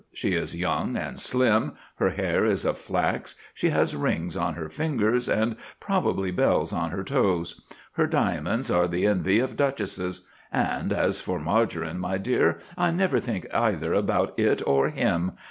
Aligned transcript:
She 0.13 0.33
is 0.33 0.55
young 0.55 0.97
and 0.97 1.19
slim; 1.19 1.73
her 1.97 2.09
hair 2.09 2.43
is 2.43 2.65
of 2.65 2.79
flax; 2.79 3.35
she 3.53 3.69
has 3.69 3.95
rings 3.95 4.35
on 4.35 4.55
her 4.55 4.67
fingers, 4.67 5.29
and 5.29 5.55
probably 5.79 6.31
bells 6.31 6.73
on 6.73 6.89
her 6.89 7.03
toes; 7.03 7.61
her 7.91 8.07
diamonds 8.07 8.71
are 8.71 8.87
the 8.87 9.05
envy 9.05 9.37
of 9.37 9.55
duchesses; 9.55 10.25
"and 10.51 10.91
as 10.91 11.19
for 11.21 11.37
Margarine, 11.39 11.99
my 11.99 12.17
dear, 12.17 12.57
I 12.75 12.89
never 12.89 13.19
think 13.19 13.45
either 13.53 13.93
about 13.93 14.33
it 14.39 14.63
or 14.65 14.89
him. 14.89 15.33